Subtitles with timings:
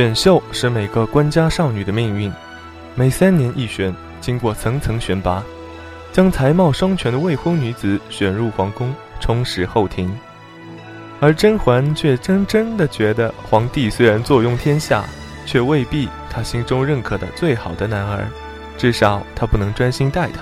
[0.00, 2.32] 选秀是每个官家少女的命运，
[2.94, 5.44] 每三年一选，经过层层选拔，
[6.10, 10.10] 将才貌双全的未婚女子选入皇宫，充实后庭。
[11.20, 15.04] 而甄嬛却真真的觉得，皇帝虽然坐拥天下，
[15.44, 18.26] 却未必他心中认可的最好的男儿，
[18.78, 20.40] 至少他不能专心待他。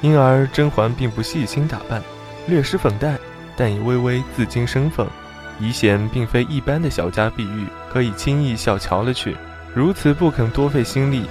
[0.00, 2.02] 因而甄嬛并不细心打扮，
[2.46, 3.14] 略施粉黛，
[3.58, 5.06] 但已微微自矜身份。
[5.60, 7.66] 怡贤并非一般的小家碧玉，
[7.96, 9.34] 可以轻易小瞧了去，
[9.72, 11.24] 如此不肯多费心力。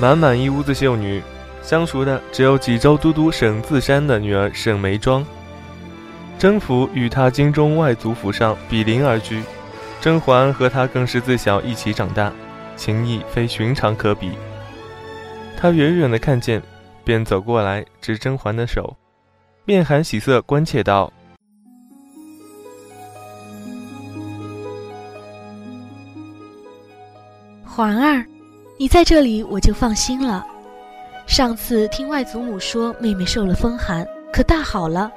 [0.00, 1.22] 满满一屋子秀女，
[1.62, 5.22] 相熟的只有济州都督沈自山的女儿沈眉庄。
[6.38, 9.42] 甄府与他京中外族府上比邻而居，
[10.00, 12.32] 甄嬛和他更是自小一起长大，
[12.74, 14.30] 情谊非寻常可比。
[15.54, 16.62] 他远远的看见，
[17.04, 18.96] 便走过来执甄嬛的手，
[19.66, 21.12] 面含喜色，关切道。
[27.76, 28.24] 环儿，
[28.78, 30.46] 你在这里我就放心了。
[31.26, 35.10] 上次听外祖母说妹妹受了风寒，可大好了？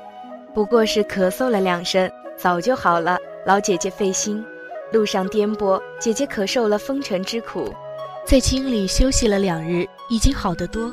[0.55, 3.15] 不过是咳嗽了两声，早就好了。
[3.45, 4.43] 老姐姐费心，
[4.91, 7.71] 路上颠簸，姐姐可受了风尘之苦，
[8.25, 10.91] 在京里休息了两日，已经好得多。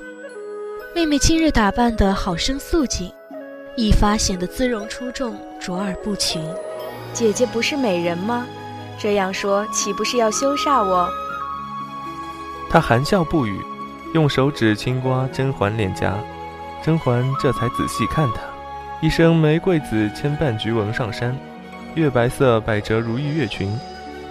[0.94, 3.10] 妹妹今日打扮得好生素净，
[3.74, 6.44] 一发显得姿容出众，卓尔不群。
[7.14, 8.46] 姐姐不是美人吗？
[8.98, 11.08] 这样说岂不是要羞煞我？
[12.74, 13.56] 他含笑不语，
[14.14, 16.12] 用手指轻刮甄嬛脸颊，
[16.82, 18.40] 甄嬛这才仔细看他，
[19.00, 21.38] 一身玫瑰紫牵半橘纹上衫，
[21.94, 23.72] 月白色百褶如意月裙，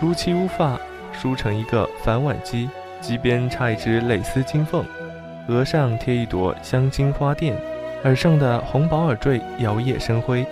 [0.01, 0.77] 如漆乌发
[1.13, 2.67] 梳成一个反碗髻，
[3.01, 4.83] 髻边插一只蕾丝金凤，
[5.47, 7.53] 额上贴一朵镶金花钿，
[8.03, 10.45] 耳上的红宝耳坠摇曳生辉，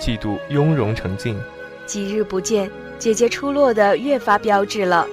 [0.00, 1.40] 气度雍容澄净。
[1.86, 2.68] 几日不见，
[2.98, 5.06] 姐姐出落得越发标致了。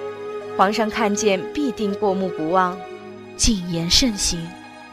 [0.56, 2.78] 皇上看见必定过目不忘，
[3.36, 4.40] 谨言慎行。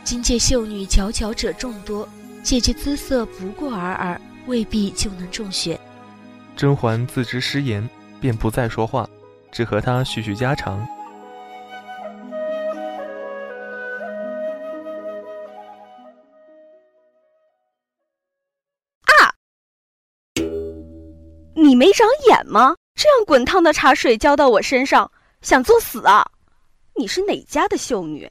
[0.03, 2.09] 今届秀女佼佼者众多，
[2.41, 5.79] 姐姐姿色不过尔尔，未必就能中选。
[6.55, 7.87] 甄嬛自知失言，
[8.19, 9.07] 便不再说话，
[9.51, 10.79] 只和他叙叙家常。
[10.79, 10.87] 啊！
[21.53, 22.75] 你没长眼吗？
[22.95, 25.11] 这样滚烫的茶水浇到我身上！
[25.41, 26.23] 想作死啊！
[26.95, 28.29] 你是哪家的秀女？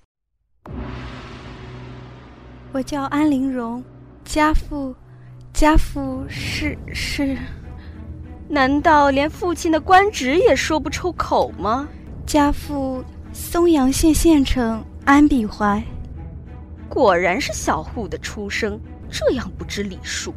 [2.71, 3.83] 我叫安陵容，
[4.25, 4.95] 家父，
[5.53, 7.37] 家父是是，
[8.49, 11.89] 难道连父亲的官职也说不出口吗？
[12.25, 15.83] 家父松阳县县城安比怀，
[16.89, 20.33] 果然是小户的出生，这样不知礼数。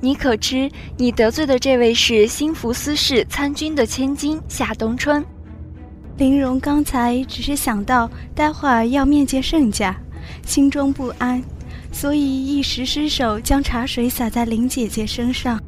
[0.00, 5.24] 你可知，你得罪的这位是新福司事参军的千金夏冬春？
[6.16, 10.00] 玲珑刚才只是想到待会儿要面见圣驾，
[10.46, 11.42] 心中不安，
[11.90, 15.60] 所以一时失手将茶水洒在林姐姐身上。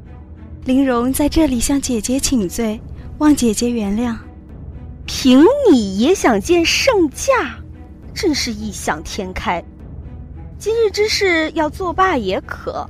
[0.64, 2.80] 玲珑在这里向姐姐请罪，
[3.18, 4.16] 望姐姐原谅。
[5.06, 7.58] 凭你也想见圣驾，
[8.14, 9.60] 真是异想天开。
[10.56, 12.88] 今日之事要作罢也可。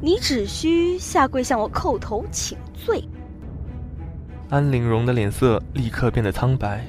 [0.00, 3.02] 你只需下跪向我叩头请罪。
[4.50, 6.84] 安陵容的脸色立刻变得苍白，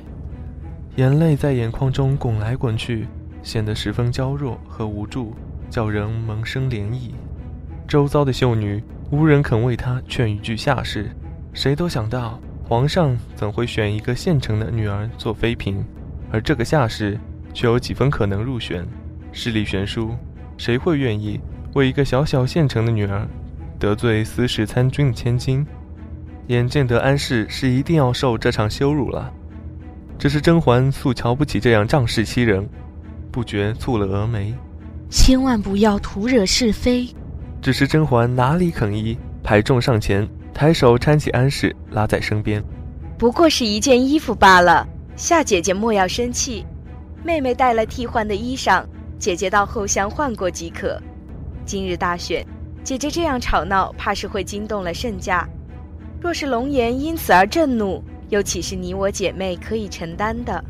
[0.97, 3.07] 眼泪在眼眶中滚来滚去，
[3.41, 5.33] 显得十分娇弱和无助，
[5.69, 7.15] 叫人萌生怜意。
[7.87, 11.09] 周遭的秀女无人肯为她劝一句下士，
[11.53, 15.83] 谁都想到皇上怎会选一个现成的女儿做妃嫔，
[16.29, 17.17] 而这个下士
[17.53, 18.85] 却有几分可能入选，
[19.31, 20.11] 势力悬殊，
[20.57, 21.39] 谁会愿意？
[21.77, 23.27] 为一个小小县城的女儿，
[23.77, 25.63] 得罪司事参军的千金，
[26.47, 29.31] 眼见得安氏是一定要受这场羞辱了。
[30.17, 32.67] 只是甄嬛素瞧不起这样仗势欺人，
[33.31, 34.51] 不觉蹙了蛾眉。
[35.11, 37.07] 千万不要徒惹是非。
[37.61, 42.63] 只是甄嬛哪里肯依，排众上前，抬手搀起安氏，拉在身边。
[43.19, 46.65] 不过是一件衣服罢了，夏姐姐莫要生气。
[47.23, 48.83] 妹妹带了替换的衣裳，
[49.19, 50.99] 姐姐到后厢换过即可。
[51.67, 52.47] 今日大选，
[52.81, 55.45] 姐姐这样吵闹，怕是会惊动了圣驾。
[56.21, 60.63] 若是龙颜因此而震怒，又岂是你我姐妹可以承担的？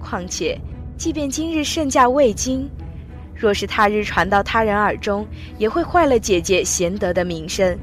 [0.00, 0.58] 况且，
[0.96, 2.66] 即便今日圣驾未惊，
[3.34, 5.26] 若是他日传到他人耳中，
[5.58, 7.78] 也会坏了姐姐贤德的名声。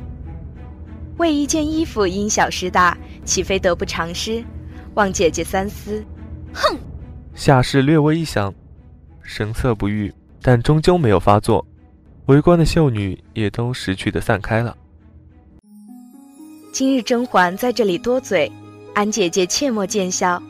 [1.17, 4.43] 为一件衣服因小失大，岂非得不偿失？
[4.95, 6.03] 望姐姐三思。
[6.51, 6.75] 哼！
[7.35, 8.51] 夏氏略微一想，
[9.21, 10.11] 神色不悦，
[10.41, 11.63] 但终究没有发作。
[12.31, 14.73] 围观的秀女也都识趣的散开了。
[16.71, 18.49] 今日甄嬛在这里多嘴，
[18.93, 20.41] 安姐姐切莫见笑。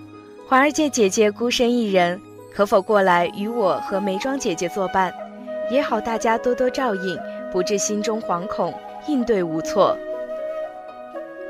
[0.48, 2.22] 环儿见姐姐孤身一人，
[2.54, 5.12] 可否过来与我和眉庄姐姐作伴？
[5.72, 7.18] 也好大家多多照应，
[7.52, 8.72] 不致心中惶恐，
[9.08, 9.98] 应对无措。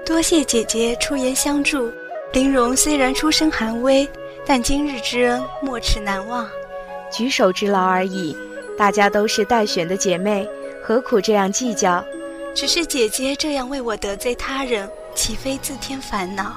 [0.06, 1.92] 多谢姐姐出言相助。
[2.32, 4.08] 玲珑虽然出身寒微，
[4.46, 6.48] 但今日之恩莫齿难忘。
[7.12, 8.34] 举手之劳而已，
[8.78, 10.48] 大家都是待选的姐妹，
[10.84, 12.04] 何苦这样计较？
[12.54, 16.54] 只是姐姐这样为我得罪他人，岂非自添烦恼？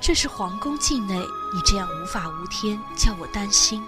[0.00, 3.82] 这是皇宫境内，你这样无法无天，叫我担心。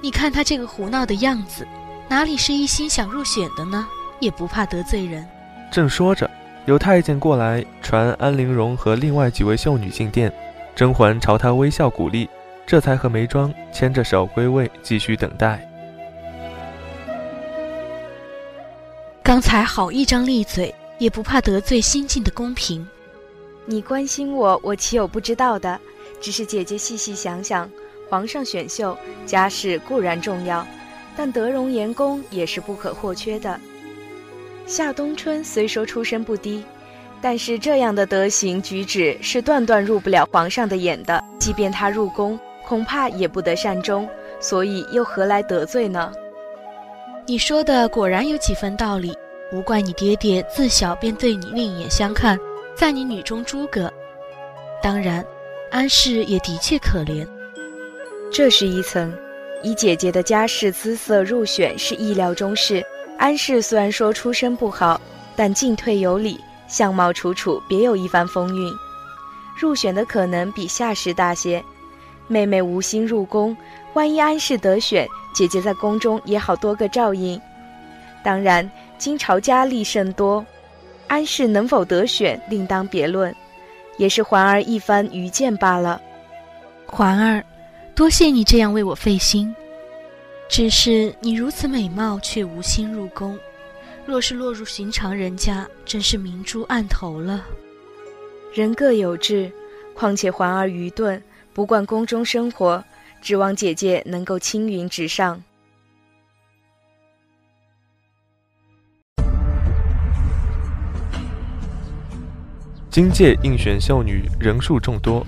[0.00, 1.66] 你看他这个胡闹的样子，
[2.08, 3.86] 哪里是一心想入选的呢？
[4.20, 5.26] 也不怕得罪人。
[5.70, 6.30] 正说着，
[6.66, 10.32] 有太监过来传安陵容和另外几位秀女进殿，
[10.74, 12.28] 甄嬛朝他微笑鼓励，
[12.66, 15.68] 这才和眉庄牵着手归位，继续等待。
[19.24, 22.86] 刚才好一张利嘴，也不怕得罪新进的宫嫔。
[23.64, 25.80] 你关心我，我岂有不知道的？
[26.20, 27.68] 只是姐姐细细想想，
[28.10, 28.94] 皇上选秀
[29.24, 30.64] 家世固然重要，
[31.16, 33.58] 但德容颜功也是不可或缺的。
[34.66, 36.62] 夏冬春虽说出身不低，
[37.22, 41.24] 但是这样的德行举止是断断入不了皇上的眼的。
[41.40, 44.06] 即便他入宫，恐怕也不得善终，
[44.38, 46.12] 所以又何来得罪呢？
[47.26, 49.16] 你说的果然有几分道理，
[49.50, 52.38] 无怪你爹爹自小便对你另眼相看。
[52.76, 53.90] 在你女中诸葛，
[54.82, 55.24] 当然，
[55.70, 57.26] 安氏也的确可怜。
[58.30, 59.16] 这是一层，
[59.62, 62.84] 以姐姐的家世姿色入选是意料中事。
[63.16, 65.00] 安氏虽然说出身不好，
[65.34, 66.38] 但进退有礼，
[66.68, 68.70] 相貌楚楚，别有一番风韵。
[69.58, 71.64] 入选的可能比夏氏大些。
[72.26, 73.56] 妹妹无心入宫，
[73.94, 77.38] 万一安氏得选，姐姐在宫中也好多个照应。
[78.22, 80.44] 当然，金朝佳丽甚多。
[81.06, 83.34] 安氏能否得选，另当别论，
[83.98, 86.00] 也是环儿一番愚见罢了。
[86.86, 87.44] 环儿，
[87.94, 89.54] 多谢你这样为我费心。
[90.48, 93.38] 只是你如此美貌，却无心入宫，
[94.06, 97.44] 若是落入寻常人家，真是明珠暗投了。
[98.54, 99.52] 人各有志，
[99.94, 101.22] 况且环儿愚钝，
[101.52, 102.82] 不惯宫中生活，
[103.24, 105.42] 指望姐姐能够青云直上。
[112.90, 115.26] 今届应选秀女人数众多，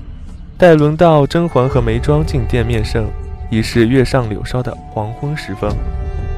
[0.58, 3.08] 待轮到甄嬛和眉庄进殿面圣，
[3.50, 5.74] 已是月上柳梢的黄昏时分。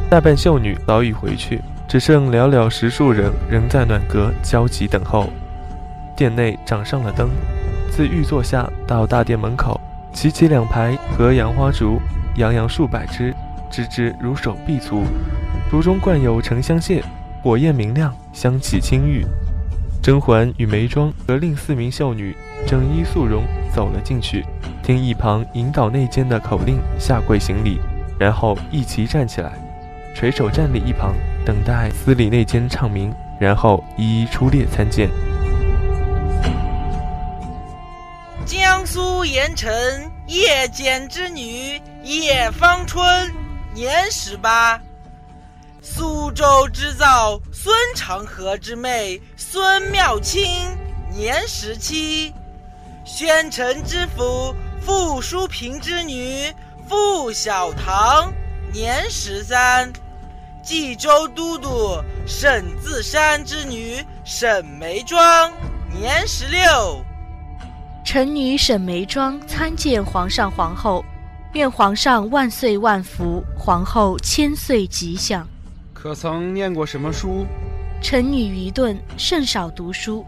[0.08, 5.28] 大半秀女早已回去，只剩寥寥十数人仍在暖阁焦急等候。
[6.16, 7.28] 殿内掌上了灯，
[7.90, 9.80] 自御座下到大殿门口，
[10.12, 12.00] 齐齐两排荷杨花烛，
[12.36, 13.34] 洋洋数百枝，
[13.70, 15.04] 枝枝如手臂粗，
[15.70, 17.02] 烛中灌有沉香屑，
[17.42, 19.24] 火焰明亮，香气清郁。
[20.02, 22.34] 甄嬛与眉庄和另四名秀女
[22.66, 24.44] 整衣素容走了进去，
[24.82, 27.78] 听一旁引导内监的口令，下跪行礼，
[28.18, 29.52] 然后一齐站起来，
[30.14, 35.08] 垂手站立一旁，等待司礼内监唱名，然后一一出列参见。
[39.30, 39.70] 盐城
[40.26, 43.30] 叶简之女叶芳春，
[43.74, 44.80] 年十八。
[45.82, 50.74] 苏州织造孙长河之妹孙妙清，
[51.10, 52.32] 年十七；
[53.04, 56.50] 宣城知府傅淑平之女
[56.88, 58.32] 傅小棠，
[58.72, 59.92] 年十三；
[60.62, 65.52] 冀州都督沈自山之女沈眉庄，
[65.92, 67.04] 年十六。
[68.10, 71.04] 臣女沈眉庄参见皇上皇后，
[71.52, 75.46] 愿皇上万岁万福，皇后千岁吉祥。
[75.92, 77.44] 可曾念过什么书？
[78.00, 80.24] 臣女愚钝，甚少读书，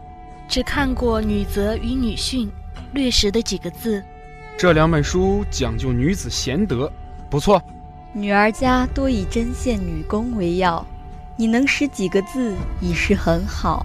[0.47, 2.47] 只看过《女则》与《女训》，
[2.93, 4.03] 略识的几个字。
[4.59, 6.87] 这两本书讲究女子贤德，
[7.31, 7.59] 不错。
[8.13, 10.85] 女儿家多以针线女工为要，
[11.35, 13.83] 你能识几个字已是很好。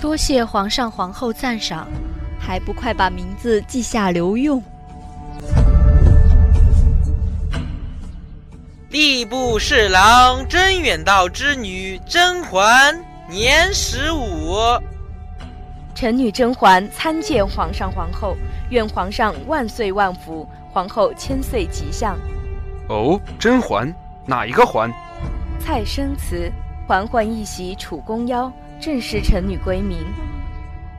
[0.00, 1.86] 多谢皇上皇后赞赏，
[2.44, 4.60] 还不快把名字记下留用？
[8.90, 14.56] 吏部侍郎甄远道之女甄嬛，年十五。
[15.94, 18.36] 臣女甄嬛参见皇上皇后，
[18.70, 22.18] 愿皇上万岁万福，皇后千岁吉祥。
[22.88, 23.94] 哦，甄嬛，
[24.26, 24.92] 哪一个嬛？
[25.60, 26.50] 蔡生慈，
[26.88, 29.98] 嬛嬛一袭楚宫腰，正是臣女闺名。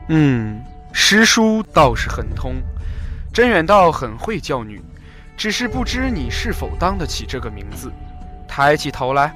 [0.08, 0.60] 嗯，
[0.96, 2.54] 诗书倒是很通，
[3.32, 4.80] 甄远道很会教女。
[5.36, 7.92] 只是不知你是否当得起这个名字。
[8.46, 9.34] 抬起头来，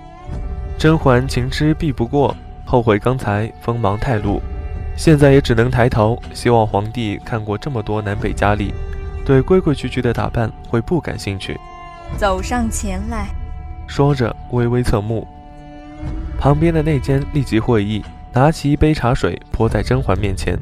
[0.78, 2.34] 甄嬛情知避不过，
[2.64, 4.40] 后悔刚才锋芒太露，
[4.96, 8.72] 现在也只能抬头，希望皇帝看过这么多南北佳丽，
[9.26, 11.58] 对规规矩矩的打扮会不感兴趣。
[12.16, 13.26] 走上前来，
[13.88, 15.26] 说着微微侧目，
[16.38, 20.56] 旁边的内监立即会意，拿起一杯茶水泼在甄嬛面前。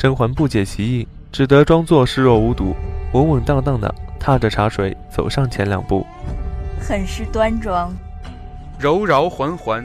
[0.00, 2.74] 甄嬛不解其意，只得装作视若无睹，
[3.12, 6.06] 稳稳当当的踏着茶水走上前两步，
[6.80, 7.94] 很是端庄。
[8.78, 9.84] 柔柔环环，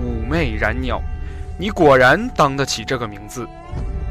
[0.00, 1.00] 妩媚然袅。
[1.56, 3.46] 你果然当得起这个名字，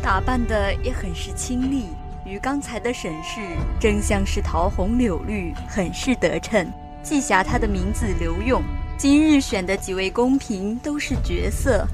[0.02, 1.88] 打扮的也很是清丽，
[2.26, 3.42] 与刚才的沈氏
[3.78, 6.66] 真像是桃红柳绿，很是得称。
[7.04, 8.64] 记下她的名字刘用。
[8.98, 11.86] 今日选的几位宫嫔都是绝色，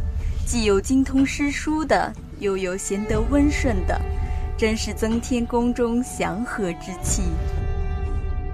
[0.47, 3.99] 既有精通诗书的，又有贤德温顺的，
[4.57, 7.23] 真是增添宫中祥和之气。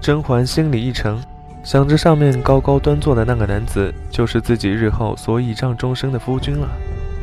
[0.00, 1.16] 甄嬛心里一沉，
[1.62, 6.68] 想着上面高高端坐的那个男子，就是自己日后所倚仗终生的夫君了。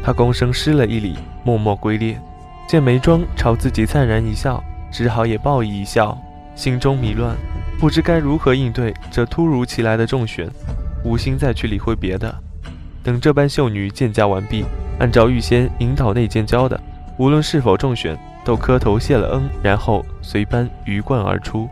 [0.02, 2.18] 她躬身施了一礼，默默归列。
[2.66, 6.18] 见眉庄朝自己灿然一笑，只好也报以一笑，
[6.56, 7.36] 心中迷乱，
[7.78, 10.50] 不知该如何应对这突如其来的重选，
[11.04, 12.34] 无心再去理会别的。
[13.04, 14.64] 等这班秀女见驾完毕，
[15.00, 16.80] 按照预先引导内监教的，
[17.18, 18.16] 无论是否中选，
[18.46, 21.68] 都磕头谢了恩，然后随班鱼贯而出。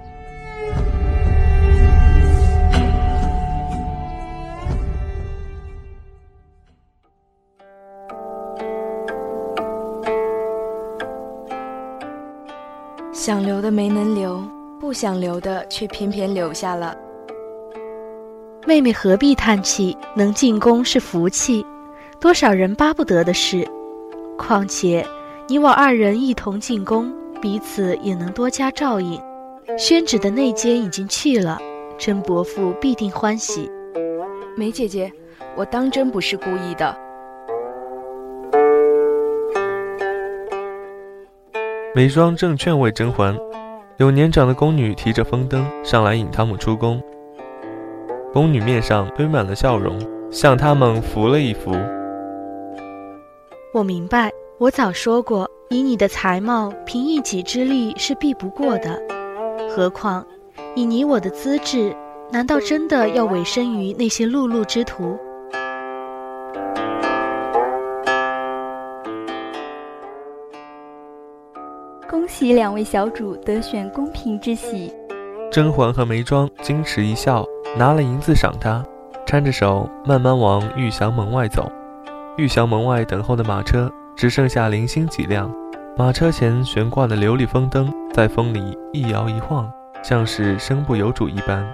[13.13, 14.41] 想留的没能留，
[14.79, 16.97] 不想留的却偏偏留下了。
[18.67, 19.97] 妹妹何必叹气？
[20.15, 21.65] 能进宫是福气，
[22.19, 23.67] 多少人巴不得的事。
[24.37, 25.05] 况且
[25.47, 27.11] 你我二人一同进宫，
[27.41, 29.19] 彼此也能多加照应。
[29.77, 31.57] 宣旨的内监已经去了，
[31.97, 33.71] 甄伯父必定欢喜。
[34.55, 35.11] 梅姐姐，
[35.55, 36.95] 我当真不是故意的。
[41.95, 43.35] 眉庄正劝慰甄嬛，
[43.97, 47.01] 有年长的宫女提着风灯上来引他们出宫。
[48.31, 51.71] 宫女面上堆满了笑容，向他们扶了一扶。
[53.73, 59.01] 我明白，我早说过，以你的才貌，凭一己之力是避不过的。
[59.67, 60.23] 何况
[60.75, 61.95] 以你我的资质，
[62.31, 65.17] 难道真的要委身于那些碌碌之徒？
[72.07, 74.93] 恭喜两位小主得选公平之喜。
[75.51, 77.43] 甄嬛和眉庄矜持一笑，
[77.77, 78.83] 拿了银子赏他，
[79.25, 81.71] 搀着手慢慢往玉祥门外走。
[82.37, 85.49] 玉祥门外等候的马车只剩下零星几辆，
[85.95, 89.69] 马车前悬挂的琉璃风灯在风里一摇一晃，
[90.01, 91.65] 像是身不由主一般。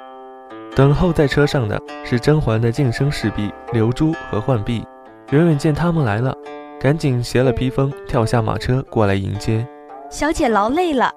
[0.75, 4.85] 等候在车上的是甄嬛的晋升侍婢刘珠和浣碧，
[5.31, 6.35] 远远见他们来了，
[6.79, 9.65] 赶紧携了披风，跳下马车过来迎接。
[10.09, 11.11] 小姐劳累了，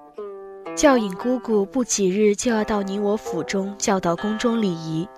[0.79, 5.09] 教引姑姑不几日就要到你我府中教导宫中礼仪。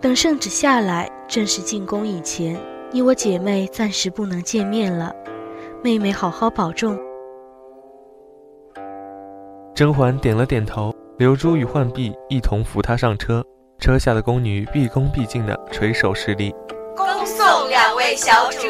[0.00, 2.58] 等圣旨下来，正式进宫以前，
[2.90, 5.14] 你我姐妹暂时不能见面了。
[5.84, 6.98] 妹妹好好保重。
[9.72, 13.40] 甄嬛点了点头，刘珠与浣碧一同扶她上车。
[13.78, 16.52] 车下的宫女毕恭毕敬地垂手施礼，
[16.96, 18.66] 恭送两位小主。